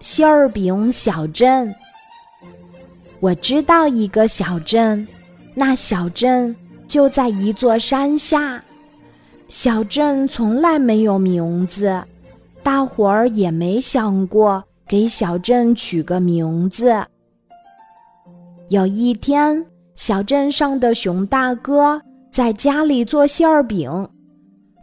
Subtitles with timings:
[0.00, 1.74] 馅儿饼小镇。
[3.20, 5.06] 我知道一个小镇，
[5.54, 6.54] 那小镇
[6.86, 8.62] 就在一座山下。
[9.48, 12.02] 小镇从来没有名字，
[12.62, 17.04] 大伙儿也没想过给小镇取个名字。
[18.68, 19.66] 有一天，
[19.96, 22.00] 小镇上的熊大哥
[22.30, 24.08] 在家里做馅儿饼，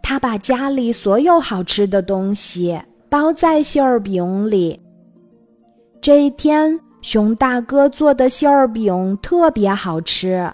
[0.03, 2.79] 他把家里所有好吃的东西
[3.09, 4.79] 包在馅儿饼里。
[6.07, 10.49] 这一天，熊大哥做的馅儿饼特别好吃，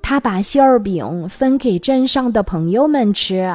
[0.00, 3.52] 他把馅儿饼分给镇上的朋友们吃。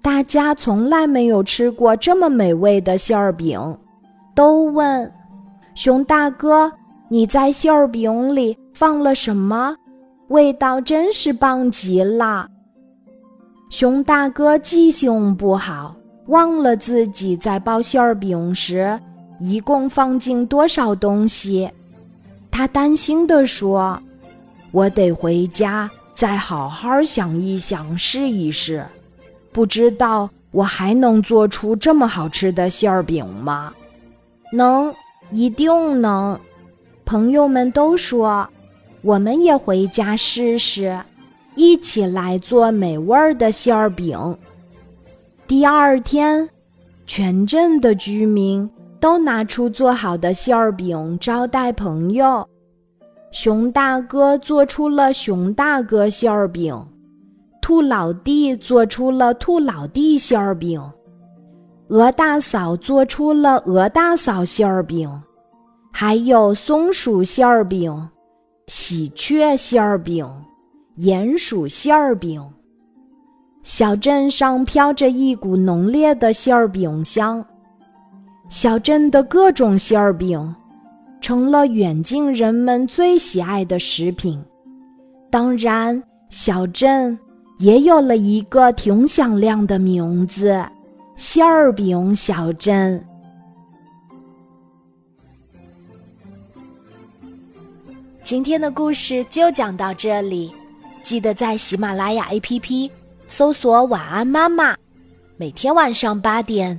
[0.00, 3.76] 大家从来没有吃过这么美味的馅儿饼，
[4.36, 5.12] 都问
[5.74, 6.72] 熊大哥
[7.10, 9.74] ：“你在馅儿饼里放了什么？
[10.28, 12.46] 味道真是棒极了。”
[13.68, 15.92] 熊大哥记性不好，
[16.26, 18.96] 忘了自己在包馅儿饼时。
[19.38, 21.70] 一共放进多少东西？
[22.50, 24.00] 他担心地说
[24.70, 28.86] ：“我得回家再好好想一想，试一试。
[29.52, 33.74] 不知道我还能做出这么好吃的馅儿饼吗？”
[34.52, 34.94] 能，
[35.30, 36.38] 一定能。
[37.04, 38.48] 朋友们都说
[39.02, 40.98] ：“我们也回家试试，
[41.56, 44.38] 一起来做美味的馅儿饼。”
[45.46, 46.48] 第二天，
[47.04, 48.70] 全镇的居民。
[49.04, 52.42] 都拿出做好的馅儿饼招待朋友。
[53.32, 56.74] 熊大哥做出了熊大哥馅儿饼，
[57.60, 60.82] 兔老弟做出了兔老弟馅儿饼，
[61.88, 65.06] 鹅大嫂做出了鹅大嫂馅儿饼，
[65.92, 68.08] 还有松鼠馅儿饼、
[68.68, 70.26] 喜鹊馅儿饼、
[71.00, 72.42] 鼹鼠馅儿饼。
[73.62, 77.44] 小镇上飘着一股浓烈的馅儿饼香。
[78.48, 80.54] 小镇的各种馅儿饼，
[81.20, 84.42] 成了远近人们最喜爱的食品。
[85.30, 87.18] 当然，小镇
[87.58, 90.64] 也有了一个挺响亮的名字——
[91.16, 93.02] 馅儿饼小镇。
[98.22, 100.52] 今天的故事就讲到这里，
[101.02, 102.90] 记得在喜马拉雅 APP
[103.26, 104.76] 搜索“晚安妈妈”，
[105.36, 106.78] 每天晚上八点。